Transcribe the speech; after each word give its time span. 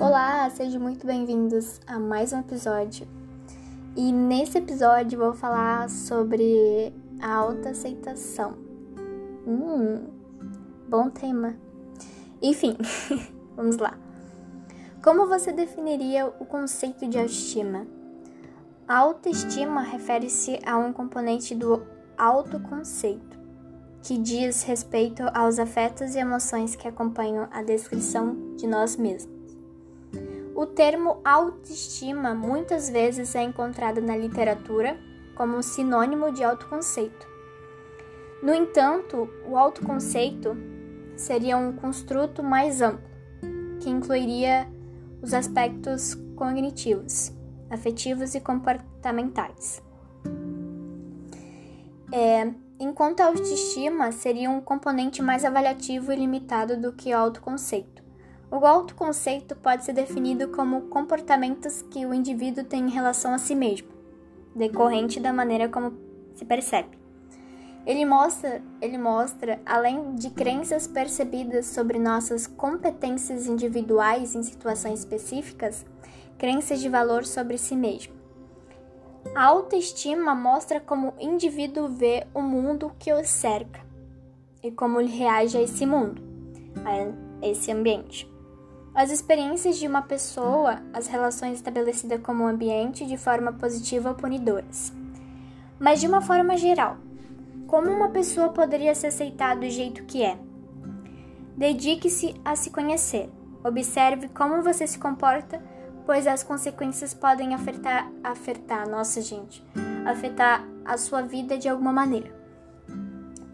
Olá, 0.00 0.48
sejam 0.50 0.80
muito 0.80 1.04
bem-vindos 1.04 1.80
a 1.84 1.98
mais 1.98 2.32
um 2.32 2.38
episódio. 2.38 3.04
E 3.96 4.12
nesse 4.12 4.56
episódio 4.56 5.18
vou 5.18 5.32
falar 5.32 5.90
sobre 5.90 6.92
a 7.20 7.34
autoaceitação. 7.34 8.56
Hum, 9.44 10.06
bom 10.88 11.10
tema. 11.10 11.56
Enfim, 12.40 12.76
vamos 13.56 13.78
lá. 13.78 13.98
Como 15.02 15.26
você 15.26 15.50
definiria 15.50 16.28
o 16.38 16.44
conceito 16.44 17.08
de 17.08 17.18
autoestima? 17.18 17.84
A 18.86 18.98
autoestima 18.98 19.80
refere-se 19.80 20.60
a 20.64 20.78
um 20.78 20.92
componente 20.92 21.56
do 21.56 21.82
autoconceito 22.16 23.36
que 24.04 24.16
diz 24.16 24.62
respeito 24.62 25.24
aos 25.34 25.58
afetos 25.58 26.14
e 26.14 26.20
emoções 26.20 26.76
que 26.76 26.86
acompanham 26.86 27.48
a 27.50 27.64
descrição 27.64 28.54
de 28.54 28.64
nós 28.64 28.96
mesmos. 28.96 29.37
O 30.58 30.66
termo 30.66 31.20
autoestima 31.24 32.34
muitas 32.34 32.90
vezes 32.90 33.36
é 33.36 33.42
encontrado 33.44 34.02
na 34.02 34.16
literatura 34.16 34.98
como 35.36 35.62
sinônimo 35.62 36.32
de 36.32 36.42
autoconceito. 36.42 37.28
No 38.42 38.52
entanto, 38.52 39.30
o 39.48 39.56
autoconceito 39.56 40.56
seria 41.14 41.56
um 41.56 41.72
construto 41.76 42.42
mais 42.42 42.82
amplo, 42.82 43.08
que 43.78 43.88
incluiria 43.88 44.66
os 45.22 45.32
aspectos 45.32 46.16
cognitivos, 46.34 47.32
afetivos 47.70 48.34
e 48.34 48.40
comportamentais. 48.40 49.80
É, 52.12 52.52
enquanto 52.80 53.20
a 53.20 53.26
autoestima 53.26 54.10
seria 54.10 54.50
um 54.50 54.60
componente 54.60 55.22
mais 55.22 55.44
avaliativo 55.44 56.12
e 56.12 56.16
limitado 56.16 56.76
do 56.76 56.92
que 56.92 57.14
o 57.14 57.16
autoconceito. 57.16 57.97
O 58.50 58.64
autoconceito 58.64 59.54
pode 59.56 59.84
ser 59.84 59.92
definido 59.92 60.48
como 60.48 60.82
comportamentos 60.82 61.82
que 61.82 62.06
o 62.06 62.14
indivíduo 62.14 62.64
tem 62.64 62.86
em 62.86 62.90
relação 62.90 63.34
a 63.34 63.38
si 63.38 63.54
mesmo, 63.54 63.88
decorrente 64.56 65.20
da 65.20 65.34
maneira 65.34 65.68
como 65.68 65.92
se 66.34 66.46
percebe. 66.46 66.98
Ele 67.84 68.06
mostra, 68.06 68.62
ele 68.80 68.96
mostra, 68.96 69.60
além 69.66 70.14
de 70.14 70.30
crenças 70.30 70.86
percebidas 70.86 71.66
sobre 71.66 71.98
nossas 71.98 72.46
competências 72.46 73.46
individuais 73.46 74.34
em 74.34 74.42
situações 74.42 75.00
específicas, 75.00 75.84
crenças 76.38 76.80
de 76.80 76.88
valor 76.88 77.26
sobre 77.26 77.58
si 77.58 77.76
mesmo. 77.76 78.14
A 79.34 79.44
autoestima 79.44 80.34
mostra 80.34 80.80
como 80.80 81.08
o 81.08 81.14
indivíduo 81.20 81.86
vê 81.88 82.26
o 82.32 82.40
mundo 82.40 82.92
que 82.98 83.12
o 83.12 83.22
cerca 83.24 83.80
e 84.62 84.70
como 84.70 85.00
ele 85.00 85.10
reage 85.10 85.58
a 85.58 85.62
esse 85.62 85.84
mundo, 85.84 86.22
a 86.84 87.46
esse 87.46 87.70
ambiente. 87.70 88.37
As 88.98 89.12
experiências 89.12 89.78
de 89.78 89.86
uma 89.86 90.02
pessoa, 90.02 90.82
as 90.92 91.06
relações 91.06 91.54
estabelecidas 91.54 92.20
como 92.20 92.48
ambiente 92.48 93.06
de 93.06 93.16
forma 93.16 93.52
positiva 93.52 94.08
ou 94.08 94.16
punidoras. 94.16 94.92
Mas 95.78 96.00
de 96.00 96.08
uma 96.08 96.20
forma 96.20 96.56
geral, 96.56 96.96
como 97.68 97.88
uma 97.92 98.08
pessoa 98.08 98.48
poderia 98.48 98.92
se 98.96 99.06
aceitar 99.06 99.54
do 99.54 99.70
jeito 99.70 100.02
que 100.02 100.24
é? 100.24 100.36
Dedique-se 101.56 102.34
a 102.44 102.56
se 102.56 102.70
conhecer. 102.70 103.30
Observe 103.62 104.30
como 104.30 104.64
você 104.64 104.84
se 104.84 104.98
comporta 104.98 105.62
pois 106.04 106.26
as 106.26 106.42
consequências 106.42 107.14
podem 107.14 107.54
afetar, 107.54 108.10
afetar, 108.24 108.88
nossa 108.88 109.22
gente, 109.22 109.64
afetar 110.04 110.66
a 110.84 110.96
sua 110.96 111.22
vida 111.22 111.56
de 111.56 111.68
alguma 111.68 111.92
maneira. 111.92 112.34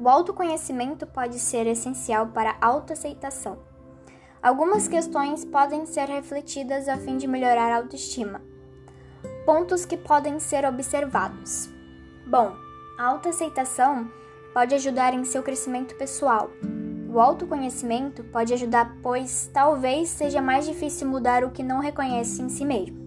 O 0.00 0.08
autoconhecimento 0.08 1.06
pode 1.06 1.38
ser 1.38 1.66
essencial 1.66 2.28
para 2.28 2.56
a 2.58 2.66
autoaceitação. 2.68 3.65
Algumas 4.46 4.86
questões 4.86 5.44
podem 5.44 5.86
ser 5.86 6.04
refletidas 6.04 6.88
a 6.88 6.96
fim 6.96 7.16
de 7.16 7.26
melhorar 7.26 7.72
a 7.72 7.78
autoestima. 7.78 8.40
Pontos 9.44 9.84
que 9.84 9.96
podem 9.96 10.38
ser 10.38 10.64
observados. 10.64 11.68
Bom, 12.24 12.54
a 12.96 13.06
autoaceitação 13.06 14.08
pode 14.54 14.72
ajudar 14.76 15.12
em 15.12 15.24
seu 15.24 15.42
crescimento 15.42 15.96
pessoal, 15.96 16.48
o 17.12 17.18
autoconhecimento 17.18 18.22
pode 18.22 18.54
ajudar, 18.54 18.96
pois 19.02 19.50
talvez 19.52 20.10
seja 20.10 20.40
mais 20.40 20.64
difícil 20.64 21.08
mudar 21.08 21.42
o 21.42 21.50
que 21.50 21.64
não 21.64 21.80
reconhece 21.80 22.40
em 22.40 22.48
si 22.48 22.64
mesmo. 22.64 23.04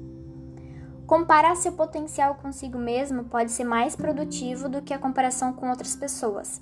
Comparar 1.07 1.55
seu 1.55 1.71
potencial 1.71 2.35
consigo 2.35 2.77
mesmo 2.77 3.23
pode 3.23 3.53
ser 3.53 3.63
mais 3.63 3.95
produtivo 3.95 4.67
do 4.67 4.81
que 4.81 4.93
a 4.93 4.99
comparação 4.99 5.53
com 5.53 5.69
outras 5.69 5.95
pessoas. 5.95 6.61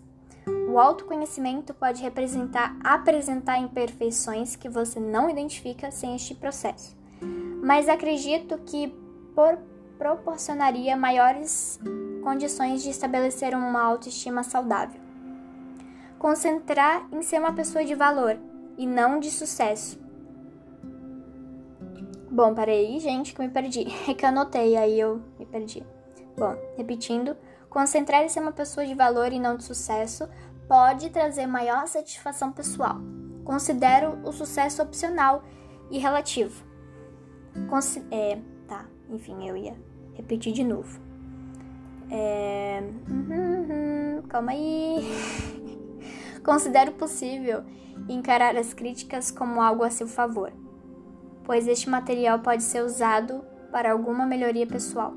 O 0.69 0.79
autoconhecimento 0.79 1.73
pode 1.73 2.01
representar 2.01 2.77
apresentar 2.83 3.57
imperfeições 3.57 4.55
que 4.55 4.69
você 4.69 4.99
não 4.99 5.29
identifica 5.29 5.91
sem 5.91 6.15
este 6.15 6.35
processo, 6.35 6.95
mas 7.63 7.89
acredito 7.89 8.57
que 8.59 8.87
por, 9.35 9.57
proporcionaria 9.97 10.95
maiores 10.95 11.79
condições 12.23 12.83
de 12.83 12.89
estabelecer 12.89 13.55
uma 13.55 13.81
autoestima 13.81 14.43
saudável 14.43 15.07
concentrar 16.17 17.07
em 17.11 17.21
ser 17.21 17.39
uma 17.39 17.53
pessoa 17.53 17.83
de 17.83 17.95
valor 17.95 18.37
e 18.77 18.85
não 18.85 19.19
de 19.19 19.31
sucesso. 19.31 19.99
Bom, 22.29 22.53
parei, 22.53 22.99
gente, 22.99 23.33
que 23.33 23.41
me 23.41 23.49
perdi. 23.49 23.87
É 24.09 24.13
que 24.13 24.25
eu 24.25 24.29
anotei, 24.29 24.75
aí 24.75 24.99
eu 24.99 25.21
me 25.39 25.45
perdi. 25.45 25.83
Bom, 26.37 26.55
repetindo, 26.75 27.35
concentrar 27.69 28.23
em 28.23 28.29
ser 28.29 28.39
uma 28.39 28.51
pessoa 28.51 28.85
de 28.85 28.93
valor 28.93 29.31
e 29.31 29.39
não 29.39 29.55
de 29.55 29.63
sucesso 29.63 30.27
pode 30.67 31.09
trazer 31.09 31.47
maior 31.47 31.87
satisfação 31.87 32.51
pessoal. 32.51 32.97
Considero 33.43 34.19
o 34.23 34.31
sucesso 34.31 34.81
opcional 34.81 35.43
e 35.89 35.97
relativo. 35.97 36.65
É, 38.11 38.37
tá, 38.67 38.85
enfim, 39.09 39.47
eu 39.47 39.55
ia 39.55 39.75
repetir 40.13 40.53
de 40.53 40.63
novo. 40.63 40.99
É... 42.09 42.81
Uhum, 43.09 44.21
calma 44.27 44.51
aí. 44.51 44.99
Considero 46.43 46.93
possível 46.93 47.63
encarar 48.07 48.55
as 48.55 48.73
críticas 48.73 49.31
como 49.31 49.61
algo 49.61 49.83
a 49.83 49.89
seu 49.89 50.07
favor, 50.07 50.51
pois 51.43 51.67
este 51.67 51.89
material 51.89 52.39
pode 52.39 52.63
ser 52.63 52.83
usado 52.83 53.43
para 53.71 53.91
alguma 53.91 54.25
melhoria 54.25 54.65
pessoal. 54.65 55.13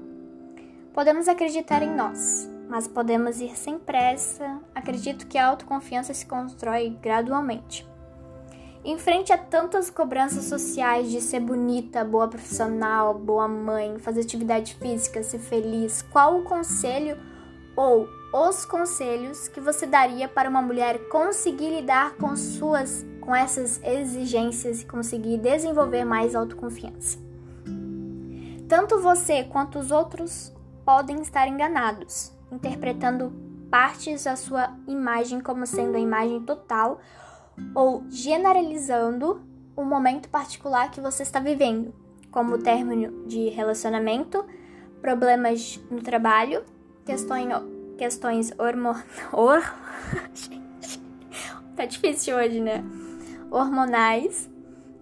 Podemos 0.93 1.29
acreditar 1.29 1.83
em 1.83 1.95
nós, 1.95 2.51
mas 2.69 2.89
podemos 2.89 3.41
ir 3.41 3.57
sem 3.57 3.79
pressa. 3.79 4.59
Acredito 4.75 5.27
que 5.29 5.39
a 5.39 5.47
autoconfiança 5.47 6.13
se 6.13 6.27
constrói 6.27 6.91
gradualmente. 7.01 7.89
Em 8.85 8.99
frente 8.99 9.33
a 9.33 9.39
tantas 9.39 9.89
cobranças 9.89 10.45
sociais 10.45 11.11
de 11.11 11.21
ser 11.21 11.41
bonita, 11.41 12.03
boa 12.03 12.27
profissional, 12.27 13.15
boa 13.15 13.47
mãe, 13.47 13.99
fazer 13.99 14.23
atividade 14.23 14.75
física, 14.75 15.23
ser 15.23 15.39
feliz, 15.39 16.03
qual 16.03 16.39
o 16.39 16.45
conselho 16.45 17.17
ou 17.77 18.09
os 18.33 18.65
conselhos 18.65 19.49
que 19.49 19.61
você 19.61 19.87
daria 19.87 20.29
para 20.29 20.49
uma 20.49 20.63
mulher 20.63 21.09
conseguir 21.09 21.71
lidar 21.71 22.17
com 22.17 22.35
suas 22.35 23.07
com 23.21 23.37
essas 23.37 23.81
exigências 23.85 24.83
e 24.83 24.87
conseguir 24.87 25.37
desenvolver 25.39 26.05
mais 26.05 26.35
autoconfiança. 26.35 27.19
Tanto 28.67 29.01
você 29.01 29.45
quanto 29.45 29.79
os 29.79 29.91
outros 29.91 30.53
podem 30.85 31.21
estar 31.23 31.47
enganados, 31.49 32.33
interpretando 32.51 33.33
partes 33.71 34.25
da 34.25 34.37
sua 34.37 34.77
imagem 34.87 35.41
como 35.41 35.67
sendo 35.67 35.97
a 35.97 36.01
imagem 36.01 36.41
total 36.43 37.01
ou 37.75 38.05
generalizando 38.09 39.43
o 39.77 39.85
momento 39.85 40.29
particular 40.29 40.91
que 40.91 41.01
você 41.01 41.23
está 41.23 41.41
vivendo, 41.41 41.95
como 42.31 42.55
o 42.55 42.63
término 42.63 43.27
de 43.27 43.49
relacionamento, 43.49 44.45
problemas 45.01 45.81
no 45.91 46.03
trabalho, 46.03 46.65
questões 47.05 47.49
questões 47.97 48.53
hormon... 48.59 48.95
Or... 49.33 49.63
tá 51.77 51.85
difícil 51.85 52.37
hoje, 52.37 52.61
né? 52.61 52.83
Hormonais, 53.51 54.49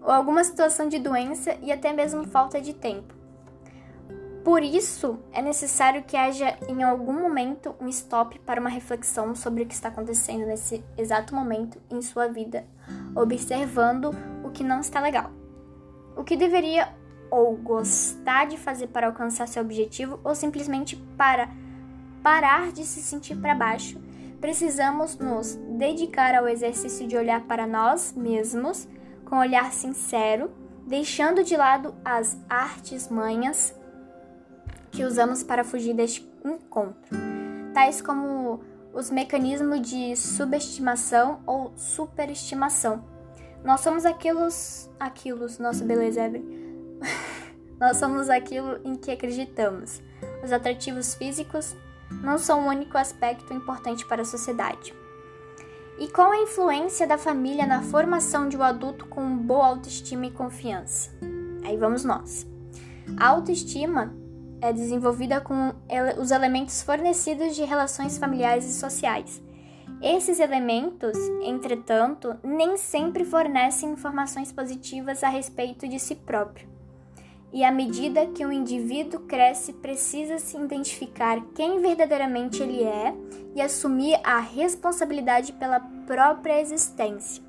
ou 0.03 0.11
alguma 0.11 0.43
situação 0.43 0.89
de 0.89 0.99
doença 0.99 1.57
e 1.63 1.71
até 1.71 1.93
mesmo 1.93 2.25
falta 2.25 2.61
de 2.61 2.75
tempo. 2.75 3.18
Por 4.49 4.63
isso, 4.63 5.19
é 5.31 5.43
necessário 5.43 6.05
que 6.05 6.17
haja 6.17 6.57
em 6.67 6.83
algum 6.83 7.13
momento 7.13 7.75
um 7.79 7.87
stop 7.89 8.39
para 8.39 8.59
uma 8.59 8.71
reflexão 8.71 9.35
sobre 9.35 9.63
o 9.63 9.67
que 9.67 9.75
está 9.75 9.89
acontecendo 9.89 10.47
nesse 10.47 10.83
exato 10.97 11.35
momento 11.35 11.79
em 11.91 12.01
sua 12.01 12.29
vida, 12.29 12.65
observando 13.15 14.11
o 14.43 14.49
que 14.49 14.65
não 14.65 14.81
está 14.81 15.01
legal. 15.01 15.31
O 16.17 16.25
que 16.25 16.35
deveria 16.35 16.89
ou 17.31 17.59
gostar 17.59 18.47
de 18.47 18.57
fazer 18.57 18.87
para 18.87 19.09
alcançar 19.09 19.47
seu 19.47 19.63
objetivo 19.63 20.19
ou 20.25 20.35
simplesmente 20.35 20.97
para 20.97 21.51
parar 22.23 22.73
de 22.73 22.87
se 22.87 23.03
sentir 23.03 23.37
para 23.37 23.55
baixo, 23.55 24.01
precisamos 24.41 25.19
nos 25.19 25.57
dedicar 25.77 26.35
ao 26.35 26.49
exercício 26.49 27.07
de 27.07 27.19
olhar 27.19 27.43
para 27.43 27.67
nós 27.67 28.15
mesmos 28.17 28.89
com 29.27 29.37
um 29.37 29.41
olhar 29.41 29.71
sincero, 29.75 30.51
deixando 30.87 31.45
de 31.45 31.55
lado 31.55 31.95
as 32.03 32.41
artes 32.49 33.11
manhas 33.11 33.78
que 34.99 35.05
usamos 35.05 35.45
para 35.45 35.63
fugir 35.63 35.95
deste 35.95 36.29
encontro, 36.45 37.17
tais 37.73 38.03
como 38.03 38.59
os 38.93 39.13
mecanismos 39.13 39.81
de 39.81 40.17
subestimação 40.17 41.39
ou 41.47 41.73
superestimação, 41.77 43.05
Nós 43.65 43.81
somos 43.81 44.05
aquilo, 44.05 44.49
aquilo, 44.99 45.47
nossa 45.61 45.85
beleza, 45.85 46.25
Evelyn. 46.25 46.99
Nós 47.79 47.97
somos 47.97 48.29
aquilo 48.29 48.81
em 48.85 48.97
que 48.97 49.13
acreditamos. 49.13 50.03
Os 50.43 50.51
atrativos 50.51 51.15
físicos 51.15 51.77
não 52.11 52.37
são 52.37 52.65
o 52.65 52.69
único 52.69 52.99
aspecto 52.99 53.55
importante 53.55 54.05
para 54.05 54.23
a 54.23 54.25
sociedade. 54.25 54.93
E 55.97 56.09
qual 56.09 56.33
a 56.33 56.43
influência 56.43 57.07
da 57.07 57.19
família 57.19 57.67
na 57.67 57.83
formação 57.83 58.49
de 58.49 58.57
um 58.57 58.63
adulto 58.65 59.07
com 59.07 59.37
boa 59.37 59.67
autoestima 59.67 60.27
e 60.27 60.33
confiança? 60.33 61.11
Aí 61.65 61.77
vamos 61.77 62.05
nós. 62.05 62.45
A 63.17 63.29
autoestima 63.29 64.13
é 64.61 64.73
desenvolvida 64.73 65.41
com 65.41 65.73
os 66.21 66.31
elementos 66.31 66.83
fornecidos 66.83 67.55
de 67.55 67.65
relações 67.65 68.19
familiares 68.19 68.65
e 68.65 68.73
sociais. 68.73 69.43
Esses 70.01 70.39
elementos, 70.39 71.17
entretanto, 71.43 72.37
nem 72.43 72.77
sempre 72.77 73.25
fornecem 73.25 73.91
informações 73.91 74.53
positivas 74.53 75.25
a 75.25 75.29
respeito 75.29 75.89
de 75.89 75.99
si 75.99 76.15
próprio. 76.15 76.69
E 77.53 77.65
à 77.65 77.73
medida 77.73 78.27
que 78.27 78.45
o 78.45 78.53
indivíduo 78.53 79.21
cresce, 79.21 79.73
precisa 79.73 80.39
se 80.39 80.57
identificar 80.57 81.41
quem 81.55 81.81
verdadeiramente 81.81 82.63
ele 82.63 82.85
é 82.85 83.15
e 83.55 83.61
assumir 83.61 84.21
a 84.23 84.39
responsabilidade 84.39 85.53
pela 85.55 85.81
própria 86.07 86.61
existência. 86.61 87.43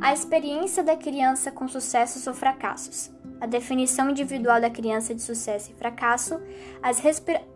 A 0.00 0.12
experiência 0.12 0.82
da 0.82 0.96
criança 0.96 1.50
com 1.50 1.68
sucessos 1.68 2.26
ou 2.26 2.34
fracassos, 2.34 3.10
a 3.42 3.46
definição 3.46 4.08
individual 4.08 4.60
da 4.60 4.70
criança 4.70 5.12
de 5.12 5.20
sucesso 5.20 5.72
e 5.72 5.74
fracasso, 5.74 6.40
as 6.80 7.02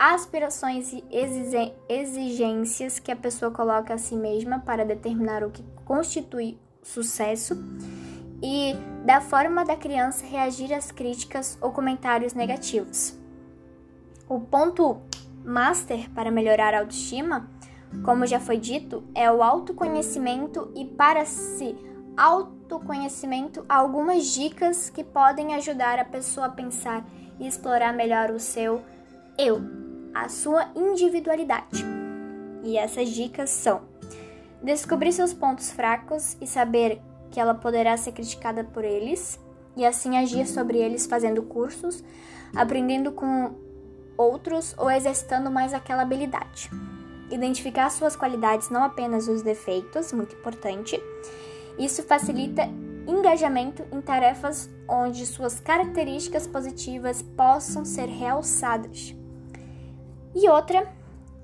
aspirações 0.00 0.92
e 0.92 1.04
exigências 1.88 2.98
que 2.98 3.12
a 3.12 3.14
pessoa 3.14 3.52
coloca 3.52 3.94
a 3.94 3.98
si 3.98 4.16
mesma 4.16 4.58
para 4.58 4.84
determinar 4.84 5.44
o 5.44 5.50
que 5.52 5.62
constitui 5.84 6.58
sucesso 6.82 7.56
e 8.42 8.74
da 9.04 9.20
forma 9.20 9.64
da 9.64 9.76
criança 9.76 10.26
reagir 10.26 10.74
às 10.74 10.90
críticas 10.90 11.56
ou 11.60 11.70
comentários 11.70 12.34
negativos. 12.34 13.16
O 14.28 14.40
ponto 14.40 15.00
master 15.44 16.10
para 16.10 16.32
melhorar 16.32 16.74
a 16.74 16.80
autoestima, 16.80 17.48
como 18.04 18.26
já 18.26 18.40
foi 18.40 18.56
dito, 18.58 19.04
é 19.14 19.30
o 19.30 19.40
autoconhecimento 19.40 20.68
e 20.74 20.84
para 20.84 21.24
se 21.24 21.76
autoconhecimento 22.16 23.64
algumas 23.68 24.26
dicas 24.26 24.88
que 24.90 25.04
podem 25.04 25.54
ajudar 25.54 25.98
a 25.98 26.04
pessoa 26.04 26.46
a 26.46 26.50
pensar 26.50 27.04
e 27.38 27.46
explorar 27.46 27.92
melhor 27.92 28.30
o 28.30 28.40
seu 28.40 28.82
eu, 29.38 29.60
a 30.14 30.28
sua 30.28 30.70
individualidade. 30.74 31.84
E 32.62 32.76
essas 32.78 33.10
dicas 33.10 33.50
são: 33.50 33.82
descobrir 34.62 35.12
seus 35.12 35.32
pontos 35.32 35.70
fracos 35.70 36.36
e 36.40 36.46
saber 36.46 37.00
que 37.30 37.38
ela 37.38 37.54
poderá 37.54 37.96
ser 37.96 38.12
criticada 38.12 38.64
por 38.64 38.84
eles 38.84 39.38
e 39.76 39.84
assim 39.84 40.16
agir 40.16 40.46
sobre 40.46 40.78
eles 40.78 41.06
fazendo 41.06 41.42
cursos, 41.42 42.02
aprendendo 42.54 43.12
com 43.12 43.54
outros 44.16 44.74
ou 44.78 44.90
exercitando 44.90 45.50
mais 45.50 45.74
aquela 45.74 46.02
habilidade. 46.02 46.70
Identificar 47.30 47.90
suas 47.90 48.16
qualidades, 48.16 48.70
não 48.70 48.84
apenas 48.84 49.28
os 49.28 49.42
defeitos, 49.42 50.12
muito 50.12 50.34
importante. 50.36 51.00
Isso 51.78 52.02
facilita 52.02 52.62
engajamento 53.06 53.84
em 53.92 54.00
tarefas 54.00 54.68
onde 54.88 55.26
suas 55.26 55.60
características 55.60 56.46
positivas 56.46 57.22
possam 57.22 57.84
ser 57.84 58.08
realçadas. 58.08 59.14
E 60.34 60.48
outra 60.48 60.86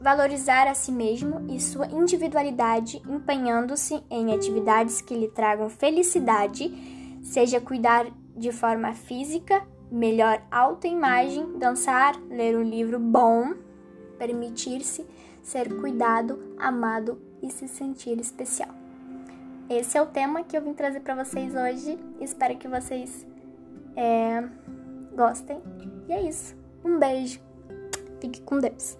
valorizar 0.00 0.66
a 0.66 0.74
si 0.74 0.90
mesmo 0.90 1.46
e 1.48 1.60
sua 1.60 1.86
individualidade, 1.86 3.00
empenhando-se 3.08 4.02
em 4.10 4.34
atividades 4.34 5.00
que 5.00 5.14
lhe 5.14 5.28
tragam 5.28 5.68
felicidade, 5.68 7.20
seja 7.22 7.60
cuidar 7.60 8.06
de 8.36 8.50
forma 8.50 8.92
física, 8.94 9.62
melhor 9.90 10.42
autoimagem, 10.50 11.56
dançar, 11.58 12.16
ler 12.28 12.56
um 12.56 12.62
livro 12.62 12.98
bom, 12.98 13.54
permitir-se 14.18 15.06
ser 15.42 15.72
cuidado, 15.80 16.54
amado 16.58 17.20
e 17.40 17.50
se 17.50 17.68
sentir 17.68 18.18
especial. 18.18 18.81
Esse 19.68 19.96
é 19.96 20.02
o 20.02 20.06
tema 20.06 20.42
que 20.42 20.56
eu 20.56 20.62
vim 20.62 20.74
trazer 20.74 21.00
para 21.00 21.24
vocês 21.24 21.54
hoje. 21.54 21.98
Espero 22.20 22.56
que 22.56 22.68
vocês 22.68 23.26
é, 23.96 24.42
gostem. 25.14 25.60
E 26.08 26.12
é 26.12 26.22
isso. 26.22 26.54
Um 26.84 26.98
beijo. 26.98 27.40
Fique 28.20 28.40
com 28.42 28.58
Deus. 28.58 28.98